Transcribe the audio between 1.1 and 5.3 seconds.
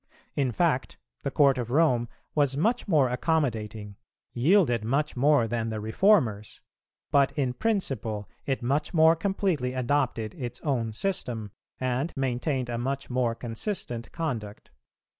the Court of Rome was much more accommodating, yielded much